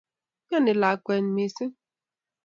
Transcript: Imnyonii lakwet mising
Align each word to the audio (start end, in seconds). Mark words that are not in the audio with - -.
Imnyonii 0.43 0.79
lakwet 0.81 1.23
mising 1.35 1.73